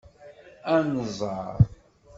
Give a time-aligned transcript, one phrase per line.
[0.75, 1.57] Ad nẓeṛ.